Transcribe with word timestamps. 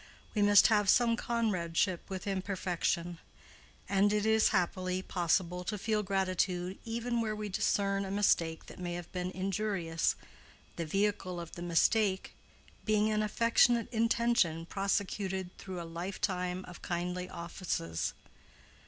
We 0.33 0.41
must 0.41 0.65
have 0.65 0.89
some 0.89 1.15
comradeship 1.15 2.09
with 2.09 2.25
imperfection; 2.25 3.19
and 3.87 4.11
it 4.11 4.25
is, 4.25 4.49
happily, 4.49 5.03
possible 5.03 5.63
to 5.65 5.77
feel 5.77 6.01
gratitude 6.01 6.79
even 6.83 7.21
where 7.21 7.35
we 7.35 7.49
discern 7.49 8.03
a 8.03 8.09
mistake 8.09 8.65
that 8.65 8.79
may 8.79 8.95
have 8.95 9.11
been 9.11 9.29
injurious, 9.29 10.15
the 10.75 10.87
vehicle 10.87 11.39
of 11.39 11.51
the 11.51 11.61
mistake 11.61 12.33
being 12.83 13.11
an 13.11 13.21
affectionate 13.21 13.93
intention 13.93 14.65
prosecuted 14.65 15.55
through 15.59 15.79
a 15.79 15.83
life 15.85 16.19
time 16.19 16.65
of 16.65 16.81
kindly 16.81 17.29
offices. 17.29 18.15